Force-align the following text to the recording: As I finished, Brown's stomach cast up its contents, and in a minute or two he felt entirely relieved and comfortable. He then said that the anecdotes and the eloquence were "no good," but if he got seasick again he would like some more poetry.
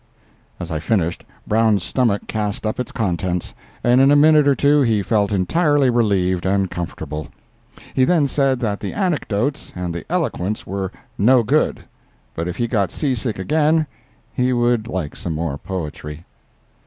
As 0.59 0.71
I 0.71 0.79
finished, 0.79 1.25
Brown's 1.45 1.83
stomach 1.83 2.25
cast 2.25 2.65
up 2.65 2.79
its 2.79 2.91
contents, 2.91 3.53
and 3.83 4.01
in 4.01 4.09
a 4.09 4.15
minute 4.15 4.47
or 4.47 4.55
two 4.55 4.81
he 4.81 5.03
felt 5.03 5.31
entirely 5.31 5.91
relieved 5.91 6.43
and 6.43 6.71
comfortable. 6.71 7.27
He 7.93 8.03
then 8.03 8.25
said 8.25 8.59
that 8.61 8.79
the 8.79 8.93
anecdotes 8.93 9.71
and 9.75 9.93
the 9.93 10.03
eloquence 10.11 10.65
were 10.65 10.91
"no 11.19 11.43
good," 11.43 11.83
but 12.33 12.47
if 12.47 12.57
he 12.57 12.67
got 12.67 12.89
seasick 12.89 13.37
again 13.37 13.85
he 14.33 14.53
would 14.53 14.87
like 14.87 15.15
some 15.15 15.33
more 15.33 15.59
poetry. 15.59 16.25